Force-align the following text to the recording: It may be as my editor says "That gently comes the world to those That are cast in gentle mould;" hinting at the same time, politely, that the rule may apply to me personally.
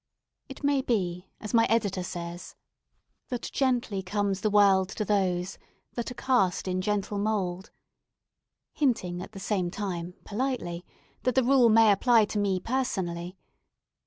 It 0.49 0.63
may 0.63 0.81
be 0.81 1.27
as 1.39 1.53
my 1.53 1.65
editor 1.65 2.01
says 2.01 2.55
"That 3.29 3.43
gently 3.51 4.01
comes 4.01 4.41
the 4.41 4.49
world 4.49 4.89
to 4.89 5.05
those 5.05 5.59
That 5.93 6.09
are 6.09 6.15
cast 6.15 6.67
in 6.67 6.81
gentle 6.81 7.19
mould;" 7.19 7.69
hinting 8.73 9.21
at 9.21 9.33
the 9.33 9.39
same 9.39 9.69
time, 9.69 10.15
politely, 10.23 10.83
that 11.21 11.35
the 11.35 11.43
rule 11.43 11.69
may 11.69 11.91
apply 11.91 12.25
to 12.25 12.39
me 12.39 12.59
personally. 12.59 13.37